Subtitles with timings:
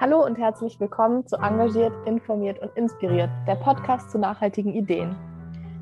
[0.00, 5.14] Hallo und herzlich willkommen zu Engagiert, Informiert und Inspiriert, der Podcast zu nachhaltigen Ideen.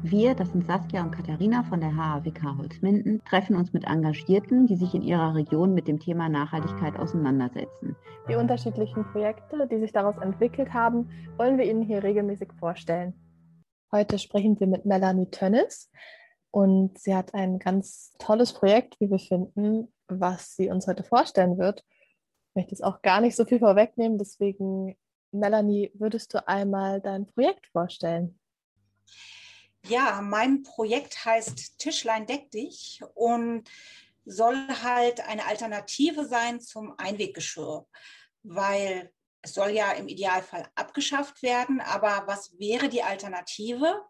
[0.03, 4.75] Wir, das sind Saskia und Katharina von der HAWK Holzminden, treffen uns mit Engagierten, die
[4.75, 7.95] sich in ihrer Region mit dem Thema Nachhaltigkeit auseinandersetzen.
[8.29, 13.15] Die unterschiedlichen Projekte, die sich daraus entwickelt haben, wollen wir Ihnen hier regelmäßig vorstellen.
[13.93, 15.93] Heute sprechen wir mit Melanie Tönnis
[16.51, 21.57] und sie hat ein ganz tolles Projekt, wie wir finden, was sie uns heute vorstellen
[21.57, 21.85] wird.
[22.59, 24.99] Möchte jetzt auch gar nicht so viel vorwegnehmen, deswegen,
[25.31, 28.37] Melanie, würdest du einmal dein Projekt vorstellen?
[29.87, 33.71] Ja, mein Projekt heißt Tischlein deck dich und
[34.25, 37.87] soll halt eine Alternative sein zum Einweggeschirr,
[38.43, 44.03] weil es soll ja im Idealfall abgeschafft werden, aber was wäre die Alternative?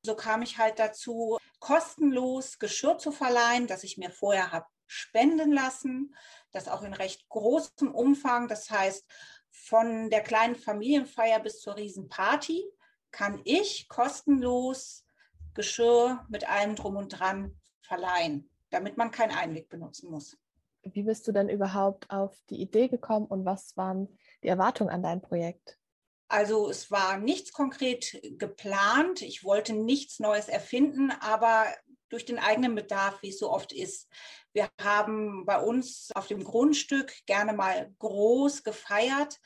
[0.00, 5.52] So kam ich halt dazu, kostenlos Geschirr zu verleihen, das ich mir vorher habe spenden
[5.52, 6.14] lassen,
[6.52, 9.04] das auch in recht großem Umfang, das heißt
[9.50, 12.64] von der kleinen Familienfeier bis zur Riesenparty
[13.10, 15.04] kann ich kostenlos
[15.54, 20.36] Geschirr mit allem drum und dran verleihen, damit man keinen Einweg benutzen muss.
[20.82, 25.02] Wie bist du denn überhaupt auf die Idee gekommen und was waren die Erwartungen an
[25.02, 25.78] dein Projekt?
[26.28, 29.22] Also es war nichts konkret geplant.
[29.22, 31.66] Ich wollte nichts Neues erfinden, aber
[32.08, 34.08] durch den eigenen Bedarf, wie es so oft ist.
[34.52, 39.38] Wir haben bei uns auf dem Grundstück gerne mal groß gefeiert.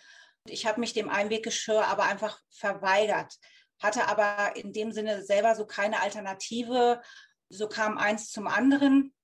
[0.46, 3.38] Ich habe mich dem Einweggeschirr aber einfach verweigert
[3.80, 7.02] hatte aber in dem Sinne selber so keine Alternative.
[7.48, 9.14] So kam eins zum anderen.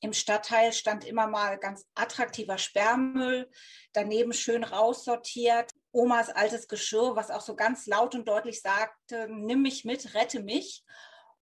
[0.00, 3.48] Im Stadtteil stand immer mal ganz attraktiver Sperrmüll,
[3.92, 9.62] daneben schön raussortiert, Omas altes Geschirr, was auch so ganz laut und deutlich sagte, nimm
[9.62, 10.82] mich mit, rette mich.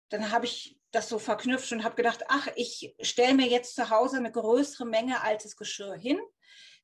[0.09, 3.91] Dann habe ich das so verknüpft und habe gedacht, ach, ich stelle mir jetzt zu
[3.91, 6.19] Hause eine größere Menge altes Geschirr hin.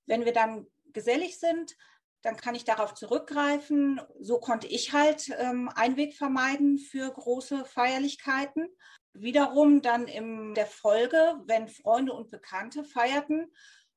[0.07, 1.77] Wenn wir dann gesellig sind,
[2.23, 4.01] dann kann ich darauf zurückgreifen.
[4.21, 8.69] So konnte ich halt ähm, Einweg vermeiden für große Feierlichkeiten.
[9.13, 13.53] Wiederum dann in der Folge, wenn Freunde und Bekannte feierten,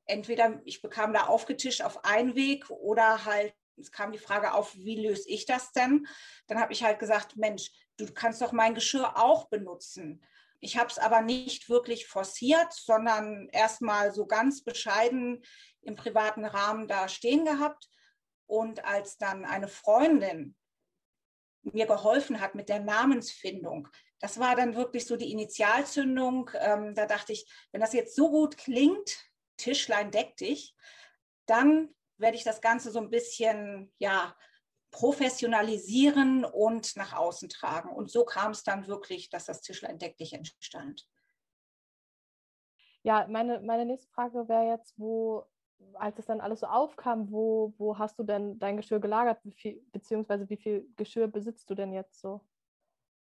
[0.06, 5.06] entweder ich bekam da aufgetischt auf Einweg oder halt es kam die Frage auf, wie
[5.06, 6.08] löse ich das denn?
[6.48, 10.24] Dann habe ich halt gesagt, Mensch, du kannst doch mein Geschirr auch benutzen.
[10.60, 15.44] Ich habe es aber nicht wirklich forciert, sondern erstmal so ganz bescheiden
[15.82, 17.88] im privaten Rahmen da stehen gehabt.
[18.48, 20.56] Und als dann eine Freundin
[21.62, 23.88] mir geholfen hat mit der Namensfindung,
[24.20, 26.50] das war dann wirklich so die Initialzündung.
[26.56, 29.18] Ähm, da dachte ich, wenn das jetzt so gut klingt,
[29.58, 30.76] Tischlein deck dich,
[31.46, 34.36] dann werde ich das Ganze so ein bisschen, ja,
[34.96, 37.90] professionalisieren und nach außen tragen.
[37.90, 41.06] Und so kam es dann wirklich, dass das Tischlein deck dich entstand.
[43.04, 45.46] Ja, meine, meine nächste Frage wäre jetzt, wo
[45.96, 49.52] als es dann alles so aufkam, wo, wo hast du denn dein Geschirr gelagert, wie
[49.52, 52.40] viel, beziehungsweise wie viel Geschirr besitzt du denn jetzt so?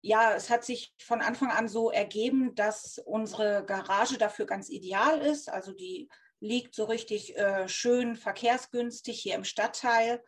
[0.00, 5.20] Ja, es hat sich von Anfang an so ergeben, dass unsere Garage dafür ganz ideal
[5.20, 5.50] ist.
[5.50, 6.08] Also die
[6.38, 10.22] liegt so richtig äh, schön verkehrsgünstig hier im Stadtteil.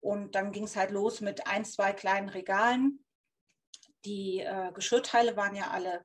[0.00, 3.04] Und dann ging es halt los mit ein, zwei kleinen Regalen.
[4.04, 6.04] Die äh, Geschirrteile waren ja alle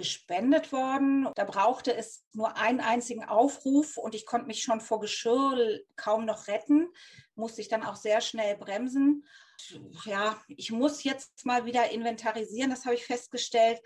[0.00, 1.28] gespendet worden.
[1.34, 6.24] Da brauchte es nur einen einzigen Aufruf und ich konnte mich schon vor Geschirr kaum
[6.24, 6.88] noch retten,
[7.34, 9.26] musste ich dann auch sehr schnell bremsen.
[10.06, 13.80] Ja, ich muss jetzt mal wieder inventarisieren, das habe ich festgestellt.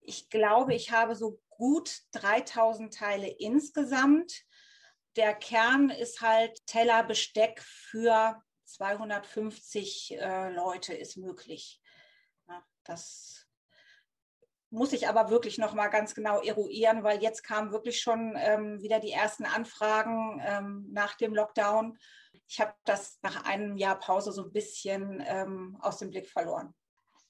[0.00, 4.44] Ich glaube, ich habe so gut 3000 Teile insgesamt.
[5.16, 11.80] Der Kern ist halt Teller, Besteck für 250 äh, Leute ist möglich.
[12.48, 13.46] Ja, das
[14.70, 18.82] muss ich aber wirklich noch mal ganz genau eruieren, weil jetzt kamen wirklich schon ähm,
[18.82, 21.98] wieder die ersten Anfragen ähm, nach dem Lockdown.
[22.48, 26.74] Ich habe das nach einem Jahr Pause so ein bisschen ähm, aus dem Blick verloren.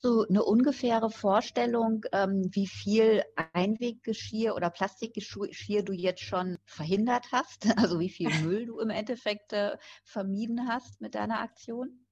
[0.06, 3.24] Du eine ungefähre Vorstellung, ähm, wie viel
[3.54, 7.66] Einweggeschirr oder Plastikgeschirr du jetzt schon verhindert hast?
[7.76, 12.06] Also wie viel Müll du im Endeffekt äh, vermieden hast mit deiner Aktion?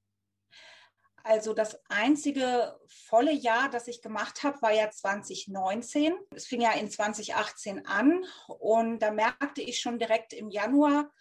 [1.23, 6.15] Also das einzige volle Jahr, das ich gemacht habe, war ja 2019.
[6.35, 8.25] Es fing ja in 2018 an
[8.59, 11.13] und da merkte ich schon direkt im Januar,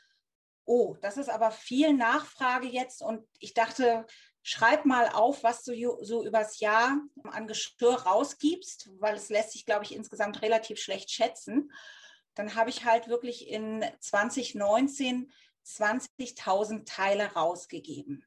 [0.66, 4.08] oh, das ist aber viel Nachfrage jetzt und ich dachte,
[4.44, 9.66] schreib mal auf, was du so übers Jahr an Geschirr rausgibst, weil es lässt sich,
[9.66, 11.72] glaube ich, insgesamt relativ schlecht schätzen.
[12.36, 15.32] Dann habe ich halt wirklich in 2019
[15.66, 18.26] 20.000 Teile rausgegeben.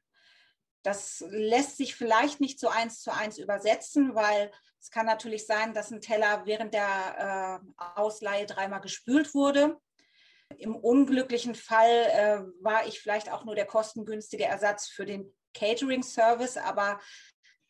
[0.83, 5.73] Das lässt sich vielleicht nicht so eins zu eins übersetzen, weil es kann natürlich sein,
[5.73, 9.79] dass ein Teller während der äh, Ausleihe dreimal gespült wurde.
[10.57, 16.57] Im unglücklichen Fall äh, war ich vielleicht auch nur der kostengünstige Ersatz für den Catering-Service,
[16.57, 16.99] aber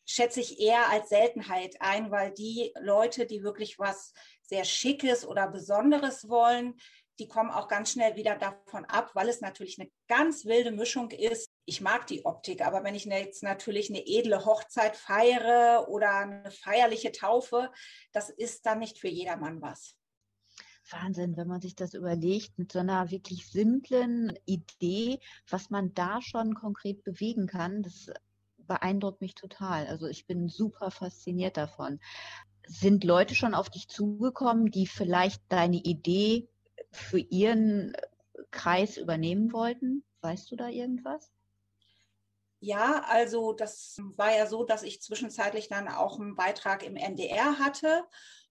[0.06, 5.48] schätze ich eher als Seltenheit ein, weil die Leute, die wirklich was sehr Schickes oder
[5.48, 6.76] Besonderes wollen,
[7.20, 11.10] die kommen auch ganz schnell wieder davon ab, weil es natürlich eine ganz wilde Mischung
[11.12, 11.50] ist.
[11.66, 16.52] Ich mag die Optik, aber wenn ich jetzt natürlich eine edle Hochzeit feiere oder eine
[16.52, 17.72] feierliche Taufe,
[18.12, 19.96] das ist dann nicht für jedermann was.
[20.92, 25.20] Wahnsinn, wenn man sich das überlegt, mit so einer wirklich simplen Idee,
[25.50, 28.12] was man da schon konkret bewegen kann, das
[28.58, 29.88] beeindruckt mich total.
[29.88, 32.00] Also ich bin super fasziniert davon.
[32.68, 36.48] Sind Leute schon auf dich zugekommen, die vielleicht deine Idee
[36.92, 37.94] für ihren
[38.52, 40.04] Kreis übernehmen wollten?
[40.22, 41.32] Weißt du da irgendwas?
[42.60, 47.60] Ja, also das war ja so, dass ich zwischenzeitlich dann auch einen Beitrag im NDR
[47.60, 48.04] hatte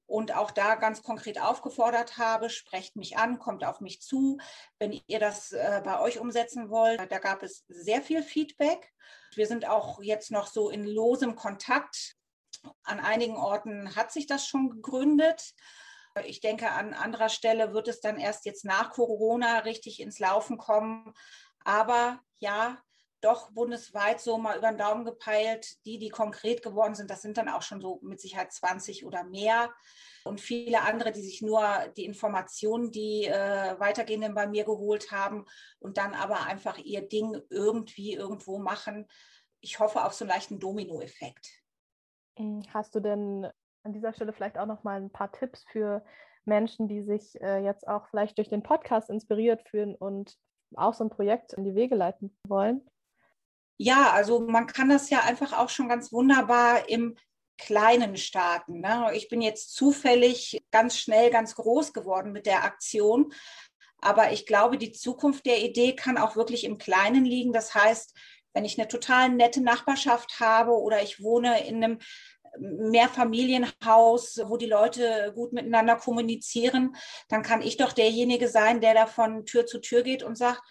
[0.07, 4.39] und auch da ganz konkret aufgefordert habe, sprecht mich an, kommt auf mich zu,
[4.79, 7.01] wenn ihr das äh, bei euch umsetzen wollt.
[7.11, 8.93] Da gab es sehr viel Feedback.
[9.35, 12.15] Wir sind auch jetzt noch so in losem Kontakt.
[12.85, 15.55] An einigen Orten hat sich das schon gegründet.
[16.25, 20.57] Ich denke, an anderer Stelle wird es dann erst jetzt nach Corona richtig ins Laufen
[20.57, 21.13] kommen.
[21.65, 22.79] Aber ja,
[23.21, 27.39] doch bundesweit so mal über den Daumen gepeilt, die, die konkret geworden sind, das sind
[27.39, 29.73] dann auch schon so mit Sicherheit 20 oder mehr.
[30.25, 31.63] Und viele andere, die sich nur
[31.97, 35.45] die Informationen, die äh, weitergehenden bei mir geholt haben
[35.79, 39.07] und dann aber einfach ihr Ding irgendwie irgendwo machen.
[39.61, 41.49] Ich hoffe auf so einen leichten Dominoeffekt.
[42.39, 43.49] Hm, hast du denn
[43.85, 46.05] an dieser Stelle vielleicht auch noch mal ein paar Tipps für
[46.45, 50.37] Menschen, die sich äh, jetzt auch vielleicht durch den Podcast inspiriert fühlen und
[50.75, 52.89] auch so ein Projekt in die Wege leiten wollen?
[53.79, 57.17] Ja, also man kann das ja einfach auch schon ganz wunderbar im
[57.59, 58.81] Kleinen starten.
[58.81, 59.11] Ne?
[59.15, 63.33] Ich bin jetzt zufällig ganz schnell ganz groß geworden mit der Aktion.
[63.99, 67.53] Aber ich glaube, die Zukunft der Idee kann auch wirklich im Kleinen liegen.
[67.53, 68.15] Das heißt,
[68.53, 71.99] wenn ich eine total nette Nachbarschaft habe oder ich wohne in einem
[72.59, 76.97] Mehrfamilienhaus, wo die Leute gut miteinander kommunizieren,
[77.29, 80.63] dann kann ich doch derjenige sein, der da von Tür zu Tür geht und sagt,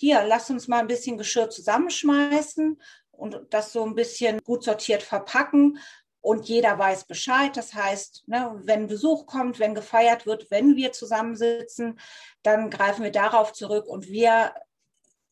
[0.00, 2.80] hier, lass uns mal ein bisschen Geschirr zusammenschmeißen
[3.10, 5.78] und das so ein bisschen gut sortiert verpacken.
[6.22, 7.54] Und jeder weiß Bescheid.
[7.54, 12.00] Das heißt, ne, wenn Besuch kommt, wenn gefeiert wird, wenn wir zusammensitzen,
[12.42, 14.54] dann greifen wir darauf zurück und wir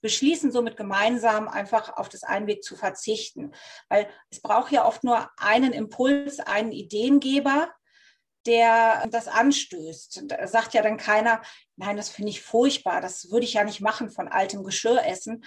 [0.02, 3.52] beschließen somit gemeinsam einfach auf das Einweg zu verzichten.
[3.88, 7.70] Weil es braucht ja oft nur einen Impuls, einen Ideengeber,
[8.48, 10.24] der das anstößt.
[10.26, 11.40] Da sagt ja dann keiner,
[11.76, 15.44] nein, das finde ich furchtbar, das würde ich ja nicht machen, von altem Geschirr essen.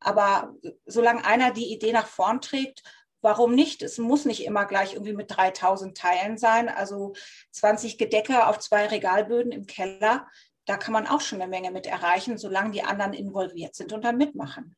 [0.00, 0.54] Aber
[0.84, 2.82] solange einer die Idee nach vorn trägt,
[3.22, 3.82] warum nicht?
[3.82, 6.68] Es muss nicht immer gleich irgendwie mit 3000 Teilen sein.
[6.68, 7.14] Also
[7.52, 10.26] 20 Gedecke auf zwei Regalböden im Keller
[10.70, 14.04] da kann man auch schon eine Menge mit erreichen, solange die anderen involviert sind und
[14.04, 14.76] dann mitmachen.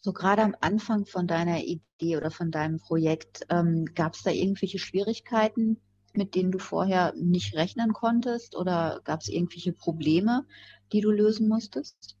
[0.00, 4.30] So gerade am Anfang von deiner Idee oder von deinem Projekt, ähm, gab es da
[4.30, 5.80] irgendwelche Schwierigkeiten,
[6.16, 10.46] mit denen du vorher nicht rechnen konntest oder gab es irgendwelche Probleme,
[10.92, 12.16] die du lösen musstest?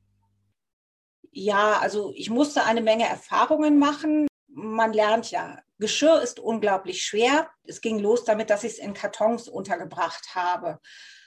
[1.30, 4.26] Ja, also ich musste eine Menge Erfahrungen machen.
[4.48, 5.58] Man lernt ja.
[5.78, 7.50] Geschirr ist unglaublich schwer.
[7.64, 10.80] Es ging los damit, dass ich es in Kartons untergebracht habe.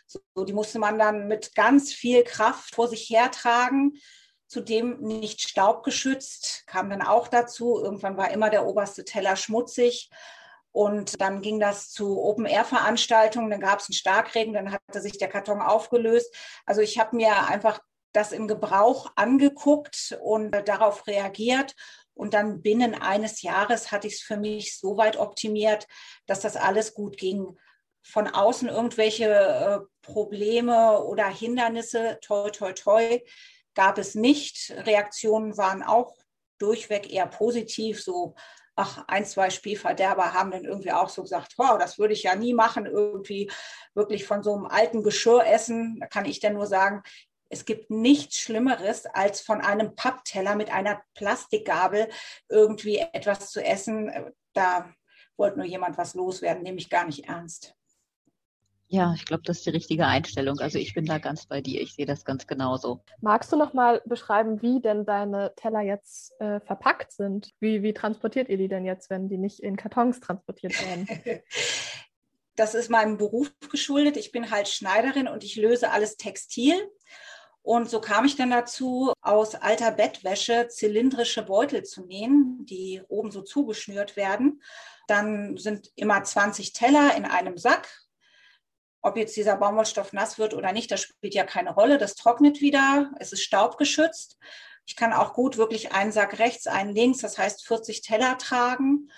[0.07, 3.99] So, die musste man dann mit ganz viel Kraft vor sich hertragen.
[4.47, 7.79] Zudem nicht staubgeschützt, kam dann auch dazu.
[7.79, 10.09] Irgendwann war immer der oberste Teller schmutzig.
[10.71, 15.27] Und dann ging das zu Open-Air-Veranstaltungen, dann gab es einen Starkregen, dann hatte sich der
[15.27, 16.33] Karton aufgelöst.
[16.65, 17.79] Also ich habe mir einfach
[18.13, 21.75] das im Gebrauch angeguckt und darauf reagiert.
[22.13, 25.87] Und dann binnen eines Jahres hatte ich es für mich so weit optimiert,
[26.25, 27.57] dass das alles gut ging
[28.03, 33.19] von außen irgendwelche äh, Probleme oder Hindernisse, toi, toi, toi,
[33.75, 34.73] gab es nicht.
[34.85, 36.15] Reaktionen waren auch
[36.57, 38.35] durchweg eher positiv, so
[38.79, 42.35] ach, ein, zwei Spielverderber haben dann irgendwie auch so gesagt, oh, das würde ich ja
[42.35, 43.51] nie machen, irgendwie
[43.93, 45.97] wirklich von so einem alten Geschirr essen.
[45.99, 47.03] Da kann ich dann nur sagen,
[47.49, 52.07] es gibt nichts Schlimmeres, als von einem Pappteller mit einer Plastikgabel
[52.47, 54.11] irgendwie etwas zu essen.
[54.53, 54.89] Da
[55.35, 57.75] wollte nur jemand was loswerden, nehme ich gar nicht ernst.
[58.91, 60.59] Ja, ich glaube, das ist die richtige Einstellung.
[60.59, 61.79] Also ich bin da ganz bei dir.
[61.79, 63.03] Ich sehe das ganz genauso.
[63.21, 67.51] Magst du noch mal beschreiben, wie denn deine Teller jetzt äh, verpackt sind?
[67.59, 71.07] Wie, wie transportiert ihr die denn jetzt, wenn die nicht in Kartons transportiert werden?
[72.55, 74.17] Das ist meinem Beruf geschuldet.
[74.17, 76.75] Ich bin halt Schneiderin und ich löse alles Textil.
[77.61, 83.31] Und so kam ich dann dazu, aus alter Bettwäsche zylindrische Beutel zu nähen, die oben
[83.31, 84.61] so zugeschnürt werden.
[85.07, 87.87] Dann sind immer 20 Teller in einem Sack
[89.01, 91.97] ob jetzt dieser Baumwollstoff nass wird oder nicht, das spielt ja keine Rolle.
[91.97, 93.11] Das trocknet wieder.
[93.19, 94.37] Es ist staubgeschützt.
[94.85, 99.09] Ich kann auch gut wirklich einen Sack rechts, einen links, das heißt 40 Teller tragen.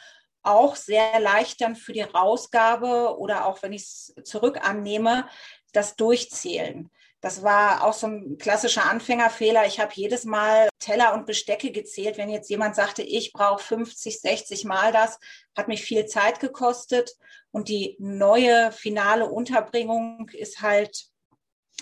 [0.44, 5.28] Auch sehr leicht dann für die Rausgabe oder auch wenn ich es zurück annehme,
[5.72, 6.90] das Durchzählen.
[7.22, 9.68] Das war auch so ein klassischer Anfängerfehler.
[9.68, 12.18] Ich habe jedes Mal Teller und Bestecke gezählt.
[12.18, 15.20] Wenn jetzt jemand sagte, ich brauche 50, 60 Mal das,
[15.56, 17.16] hat mich viel Zeit gekostet.
[17.52, 21.06] Und die neue finale Unterbringung ist halt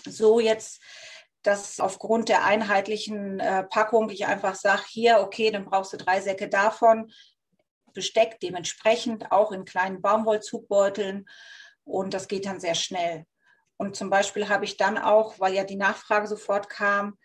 [0.05, 0.81] so jetzt,
[1.41, 6.19] dass aufgrund der einheitlichen äh, Packung ich einfach sage, hier, okay, dann brauchst du drei
[6.19, 7.12] Säcke davon.
[7.93, 11.29] Besteck dementsprechend auch in kleinen Baumwollzugbeuteln.
[11.86, 13.25] Und das geht dann sehr schnell.
[13.79, 17.17] Und zum Beispiel habe ich dann auch, weil ja die Nachfrage sofort kam,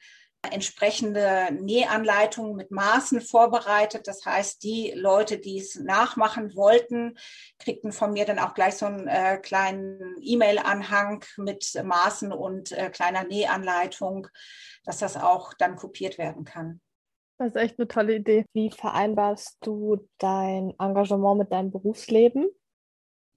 [0.53, 4.07] entsprechende Nähanleitungen mit Maßen vorbereitet.
[4.07, 7.17] Das heißt, die Leute, die es nachmachen wollten,
[7.59, 12.91] kriegten von mir dann auch gleich so einen äh, kleinen E-Mail-Anhang mit Maßen und äh,
[12.91, 14.29] kleiner Nähanleitung,
[14.85, 16.81] dass das auch dann kopiert werden kann.
[17.39, 18.45] Das ist echt eine tolle Idee.
[18.53, 22.49] Wie vereinbarst du dein Engagement mit deinem Berufsleben?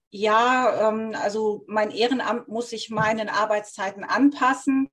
[0.10, 4.90] Ja, ähm, also mein Ehrenamt muss sich meinen Arbeitszeiten anpassen.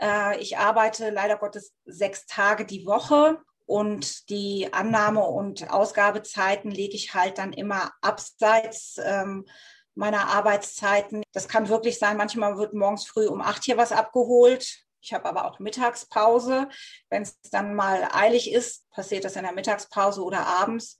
[0.00, 6.94] Äh, ich arbeite leider Gottes sechs Tage die Woche und die Annahme- und Ausgabezeiten lege
[6.94, 9.46] ich halt dann immer abseits ähm,
[9.94, 11.22] meiner Arbeitszeiten.
[11.32, 14.84] Das kann wirklich sein, manchmal wird morgens früh um acht hier was abgeholt.
[15.00, 16.68] Ich habe aber auch Mittagspause.
[17.08, 20.98] Wenn es dann mal eilig ist, passiert das in der Mittagspause oder abends.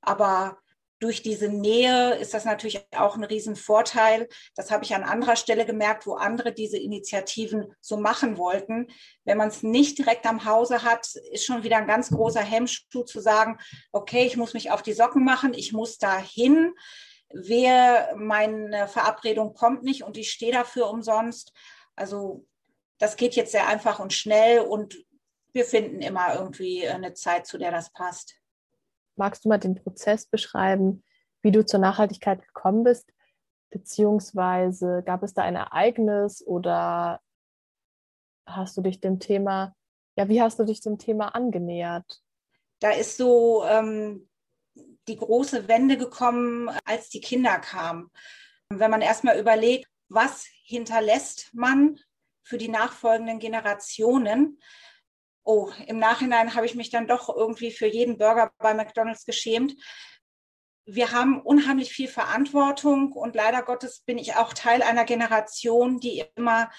[0.00, 0.58] Aber
[1.04, 4.26] durch diese Nähe ist das natürlich auch ein Riesenvorteil.
[4.56, 8.86] Das habe ich an anderer Stelle gemerkt, wo andere diese Initiativen so machen wollten.
[9.24, 13.02] Wenn man es nicht direkt am Hause hat, ist schon wieder ein ganz großer Hemmschuh
[13.02, 13.58] zu sagen,
[13.92, 16.72] okay, ich muss mich auf die Socken machen, ich muss da hin.
[17.28, 21.52] Wer meine Verabredung kommt nicht und ich stehe dafür umsonst.
[21.96, 22.46] Also
[22.96, 25.04] das geht jetzt sehr einfach und schnell und
[25.52, 28.36] wir finden immer irgendwie eine Zeit, zu der das passt.
[29.16, 31.04] Magst du mal den Prozess beschreiben,
[31.42, 33.12] wie du zur Nachhaltigkeit gekommen bist?
[33.70, 37.20] Beziehungsweise gab es da ein Ereignis oder
[38.46, 39.74] hast du dich dem Thema,
[40.16, 42.20] ja, wie hast du dich dem Thema angenähert?
[42.80, 44.28] Da ist so ähm,
[45.08, 48.10] die große Wende gekommen, als die Kinder kamen.
[48.68, 51.98] Wenn man erstmal überlegt, was hinterlässt man
[52.42, 54.60] für die nachfolgenden Generationen,
[55.44, 59.74] oh, im Nachhinein habe ich mich dann doch irgendwie für jeden Burger bei McDonald's geschämt.
[60.86, 66.24] Wir haben unheimlich viel Verantwortung und leider Gottes bin ich auch Teil einer Generation, die
[66.34, 66.70] immer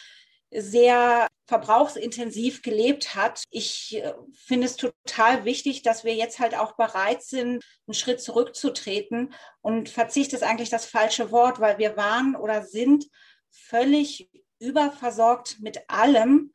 [0.52, 3.44] sehr verbrauchsintensiv gelebt hat.
[3.50, 8.22] Ich äh, finde es total wichtig, dass wir jetzt halt auch bereit sind, einen Schritt
[8.22, 9.34] zurückzutreten.
[9.62, 13.06] Und Verzicht ist eigentlich das falsche Wort, weil wir waren oder sind
[13.52, 14.30] völlig
[14.60, 16.52] überversorgt mit allem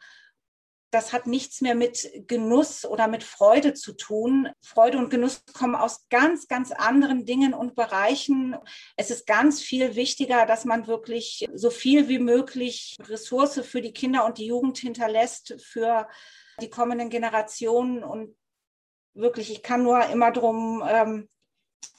[0.91, 4.49] das hat nichts mehr mit Genuss oder mit Freude zu tun.
[4.61, 8.57] Freude und Genuss kommen aus ganz, ganz anderen Dingen und Bereichen.
[8.97, 13.93] Es ist ganz viel wichtiger, dass man wirklich so viel wie möglich Ressource für die
[13.93, 16.09] Kinder und die Jugend hinterlässt, für
[16.61, 18.03] die kommenden Generationen.
[18.03, 18.37] Und
[19.15, 21.29] wirklich, ich kann nur immer darum ähm,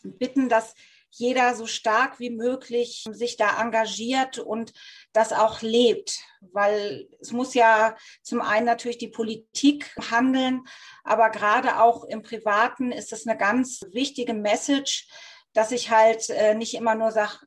[0.04, 0.76] bitten, dass
[1.12, 4.74] jeder so stark wie möglich sich da engagiert und
[5.14, 10.64] das auch lebt, weil es muss ja zum einen natürlich die Politik handeln,
[11.04, 15.08] aber gerade auch im Privaten ist es eine ganz wichtige Message,
[15.54, 17.40] dass ich halt äh, nicht immer nur sage,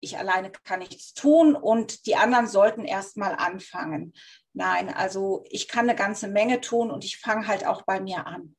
[0.00, 4.12] ich alleine kann nichts tun und die anderen sollten erst mal anfangen.
[4.52, 8.26] Nein, also ich kann eine ganze Menge tun und ich fange halt auch bei mir
[8.26, 8.56] an.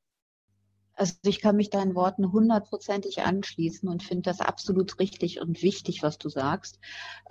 [0.99, 6.03] Also ich kann mich deinen Worten hundertprozentig anschließen und finde das absolut richtig und wichtig,
[6.03, 6.77] was du sagst.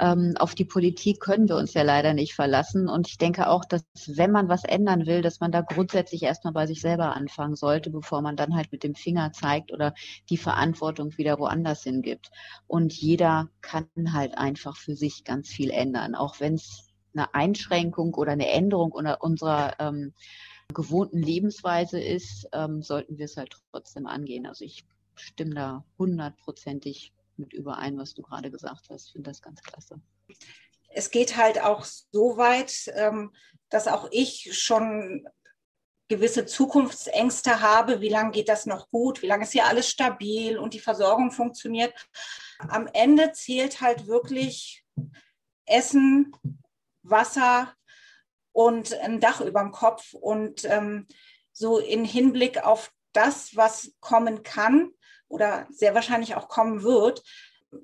[0.01, 2.89] Ähm, auf die Politik können wir uns ja leider nicht verlassen.
[2.89, 6.55] Und ich denke auch, dass wenn man was ändern will, dass man da grundsätzlich erstmal
[6.55, 9.93] bei sich selber anfangen sollte, bevor man dann halt mit dem Finger zeigt oder
[10.31, 12.31] die Verantwortung wieder woanders hingibt.
[12.67, 18.15] Und jeder kann halt einfach für sich ganz viel ändern, auch wenn es eine Einschränkung
[18.15, 20.15] oder eine Änderung unserer ähm,
[20.75, 24.47] gewohnten Lebensweise ist, ähm, sollten wir es halt trotzdem angehen.
[24.47, 24.85] Also ich
[25.15, 29.07] stimme da hundertprozentig mit überein, was du gerade gesagt hast.
[29.07, 30.01] Ich finde das ganz klasse.
[30.91, 33.33] Es geht halt auch so weit, ähm,
[33.71, 35.29] dass auch ich schon
[36.09, 38.01] gewisse Zukunftsängste habe.
[38.01, 39.23] Wie lange geht das noch gut?
[39.23, 41.95] Wie lange ist hier alles stabil und die Versorgung funktioniert?
[42.59, 44.85] Am Ende zählt halt wirklich
[45.67, 46.33] Essen,
[47.03, 47.75] Wasser,
[48.59, 50.15] und ein Dach über dem Kopf.
[50.15, 51.07] Und ähm,
[51.53, 54.91] so in Hinblick auf das, was kommen kann
[55.29, 57.23] oder sehr wahrscheinlich auch kommen wird,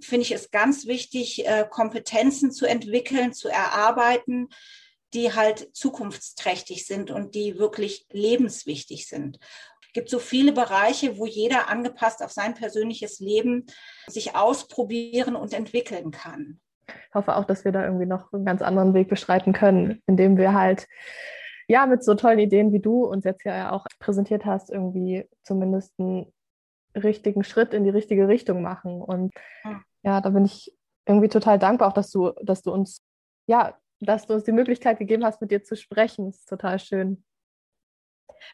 [0.00, 4.48] finde ich es ganz wichtig, äh, Kompetenzen zu entwickeln, zu erarbeiten,
[5.12, 9.38] die halt zukunftsträchtig sind und die wirklich lebenswichtig sind.
[9.86, 13.66] Es gibt so viele Bereiche, wo jeder angepasst auf sein persönliches Leben
[14.08, 16.60] sich ausprobieren und entwickeln kann.
[16.86, 20.36] Ich hoffe auch, dass wir da irgendwie noch einen ganz anderen Weg beschreiten können, indem
[20.36, 20.86] wir halt
[21.68, 25.94] ja mit so tollen Ideen wie du uns jetzt ja auch präsentiert hast, irgendwie zumindest
[25.98, 26.32] einen
[26.94, 29.00] richtigen Schritt in die richtige Richtung machen.
[29.02, 29.32] Und
[30.02, 30.76] ja, da bin ich
[31.06, 33.02] irgendwie total dankbar auch, dass du, dass du uns
[33.46, 36.26] ja dass du uns die Möglichkeit gegeben hast, mit dir zu sprechen.
[36.26, 37.24] Das ist total schön.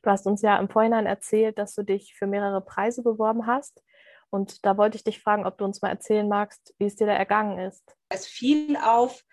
[0.03, 3.83] Du hast uns ja im Vorhinein erzählt, dass du dich für mehrere Preise beworben hast.
[4.31, 7.07] Und da wollte ich dich fragen, ob du uns mal erzählen magst, wie es dir
[7.07, 7.83] da ergangen ist.
[8.09, 9.25] Es fiel auf,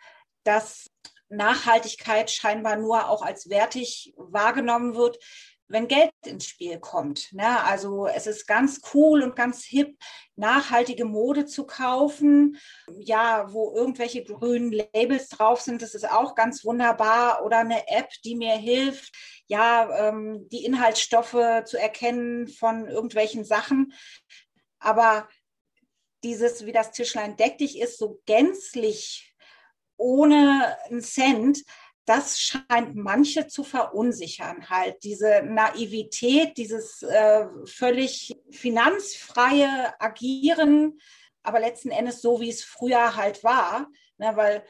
[0.43, 0.89] dass
[1.29, 5.19] Nachhaltigkeit scheinbar nur auch als wertig wahrgenommen wird,
[5.69, 7.33] wenn Geld ins Spiel kommt.
[7.33, 7.63] Ne?
[7.65, 9.97] Also es ist ganz cool und ganz hip,
[10.35, 12.57] nachhaltige Mode zu kaufen.
[12.99, 17.43] Ja, wo irgendwelche grünen Labels drauf sind, das ist auch ganz wunderbar.
[17.43, 19.13] Oder eine App, die mir hilft,
[19.47, 23.93] ja, ähm, die Inhaltsstoffe zu erkennen von irgendwelchen Sachen.
[24.79, 25.27] Aber
[26.23, 29.35] dieses, wie das Tischlein deck dich ist, so gänzlich
[29.97, 31.63] ohne einen Cent,
[32.05, 40.99] das scheint manche zu verunsichern, halt diese Naivität, dieses äh, völlig finanzfreie Agieren,
[41.43, 44.65] aber letzten Endes so, wie es früher halt war, ne, weil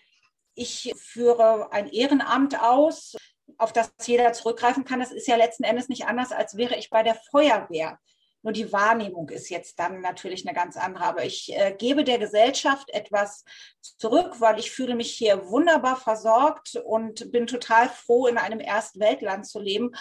[0.55, 3.15] ich führe ein Ehrenamt aus,
[3.59, 4.99] auf das jeder zurückgreifen kann.
[4.99, 7.99] Das ist ja letzten Endes nicht anders, als wäre ich bei der Feuerwehr.
[8.47, 11.03] Nur die Wahrnehmung ist jetzt dann natürlich eine ganz andere.
[11.03, 13.43] Aber ich äh, gebe der Gesellschaft etwas
[13.81, 19.45] zurück, weil ich fühle mich hier wunderbar versorgt und bin total froh, in einem Erstweltland
[19.45, 19.91] zu leben.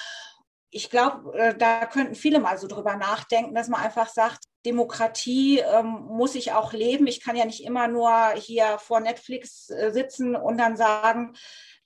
[0.70, 5.58] Ich glaube, äh, da könnten viele mal so drüber nachdenken, dass man einfach sagt, Demokratie
[5.58, 7.08] ähm, muss ich auch leben.
[7.08, 11.34] Ich kann ja nicht immer nur hier vor Netflix äh, sitzen und dann sagen,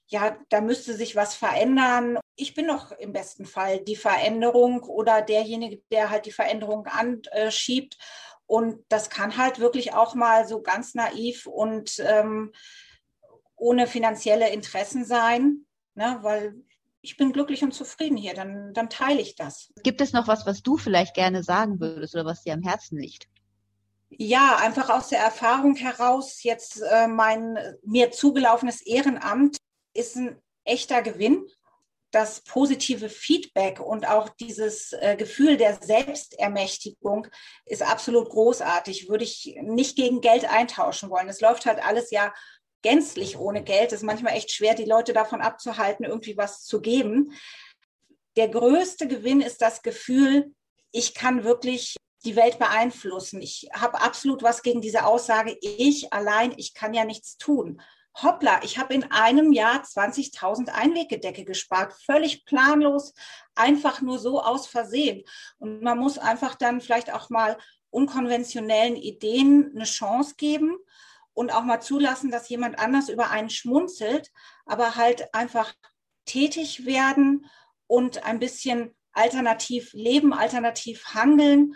[0.09, 2.19] ja, da müsste sich was verändern.
[2.37, 7.99] Ich bin doch im besten Fall die Veränderung oder derjenige, der halt die Veränderung anschiebt.
[8.47, 12.53] Und das kann halt wirklich auch mal so ganz naiv und ähm,
[13.57, 16.19] ohne finanzielle Interessen sein, ne?
[16.23, 16.55] weil
[17.03, 19.73] ich bin glücklich und zufrieden hier, dann, dann teile ich das.
[19.83, 22.99] Gibt es noch was, was du vielleicht gerne sagen würdest oder was dir am Herzen
[22.99, 23.27] liegt?
[24.11, 29.57] Ja, einfach aus der Erfahrung heraus, jetzt äh, mein mir zugelaufenes Ehrenamt
[29.95, 31.47] ist ein echter Gewinn.
[32.13, 37.29] Das positive Feedback und auch dieses äh, Gefühl der Selbstermächtigung
[37.67, 39.09] ist absolut großartig.
[39.09, 41.29] Würde ich nicht gegen Geld eintauschen wollen.
[41.29, 42.33] Es läuft halt alles ja
[42.83, 43.93] gänzlich ohne Geld.
[43.93, 47.33] Es ist manchmal echt schwer, die Leute davon abzuhalten, irgendwie was zu geben.
[48.37, 50.53] Der größte Gewinn ist das Gefühl,
[50.93, 53.41] ich kann wirklich die Welt beeinflussen.
[53.41, 57.81] Ich habe absolut was gegen diese Aussage, ich allein, ich kann ja nichts tun
[58.15, 63.15] hoppla, ich habe in einem Jahr 20.000 Einweggedecke gespart, völlig planlos,
[63.55, 65.25] einfach nur so aus Versehen.
[65.59, 67.57] Und man muss einfach dann vielleicht auch mal
[67.91, 70.77] unkonventionellen Ideen eine Chance geben
[71.35, 74.31] und auch mal zulassen, dass jemand anders über einen schmunzelt,
[74.67, 75.73] aber halt einfach
[76.25, 77.47] tätig werden
[77.87, 81.75] und ein bisschen alternativ leben, alternativ handeln.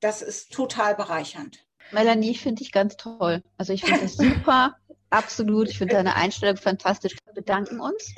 [0.00, 1.64] Das ist total bereichernd.
[1.92, 3.42] Melanie finde ich ganz toll.
[3.56, 4.76] Also ich finde das super.
[5.12, 5.68] Absolut.
[5.68, 7.16] Ich finde deine Einstellung fantastisch.
[7.26, 8.14] Wir bedanken uns.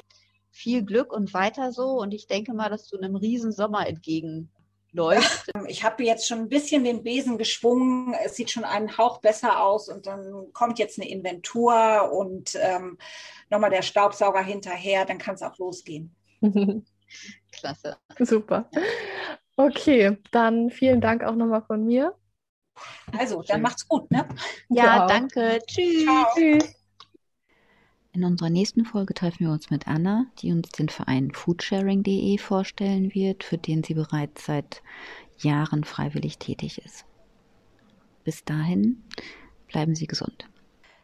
[0.52, 1.98] Viel Glück und weiter so.
[2.00, 5.50] Und ich denke mal, dass du einem riesen Sommer entgegenläufst.
[5.66, 8.14] Ich habe jetzt schon ein bisschen den Besen geschwungen.
[8.24, 9.88] Es sieht schon einen Hauch besser aus.
[9.88, 12.96] Und dann kommt jetzt eine Inventur und ähm,
[13.50, 15.04] nochmal der Staubsauger hinterher.
[15.04, 16.14] Dann kann es auch losgehen.
[17.50, 17.96] Klasse.
[18.20, 18.70] Super.
[19.57, 22.14] Okay, dann vielen Dank auch nochmal von mir.
[23.16, 24.28] Also, dann macht's gut, ne?
[24.68, 25.61] Ja, danke.
[25.66, 26.04] Tschüss.
[26.04, 26.26] Ciao.
[26.35, 26.83] Tschüss.
[28.14, 33.12] In unserer nächsten Folge treffen wir uns mit Anna, die uns den Verein foodsharing.de vorstellen
[33.12, 34.83] wird, für den sie bereits seit
[35.38, 37.05] Jahren freiwillig tätig ist.
[38.22, 39.03] Bis dahin
[39.66, 40.48] bleiben Sie gesund.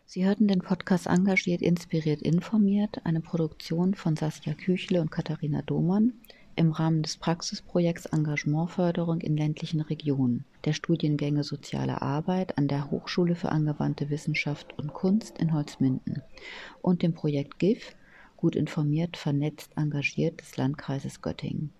[0.07, 6.13] Sie hörten den Podcast Engagiert, Inspiriert, Informiert, eine Produktion von Saskia Küchle und Katharina Domann
[6.61, 13.35] im Rahmen des Praxisprojekts Engagementförderung in ländlichen Regionen der Studiengänge Soziale Arbeit an der Hochschule
[13.35, 16.23] für angewandte Wissenschaft und Kunst in Holzminden
[16.83, 17.97] und dem Projekt GIF
[18.37, 21.73] Gut informiert, vernetzt, engagiert des Landkreises Göttingen.